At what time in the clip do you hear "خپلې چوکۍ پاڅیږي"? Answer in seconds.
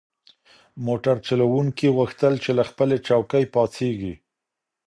2.69-4.13